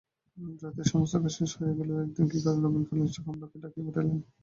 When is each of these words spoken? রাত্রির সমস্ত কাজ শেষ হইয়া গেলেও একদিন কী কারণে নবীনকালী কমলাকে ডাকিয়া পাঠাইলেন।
রাত্রির 0.61 0.91
সমস্ত 0.91 1.13
কাজ 1.15 1.31
শেষ 1.37 1.51
হইয়া 1.57 1.77
গেলেও 1.79 2.03
একদিন 2.03 2.25
কী 2.31 2.39
কারণে 2.43 2.61
নবীনকালী 2.65 3.01
কমলাকে 3.17 3.57
ডাকিয়া 3.63 3.85
পাঠাইলেন। 3.87 4.19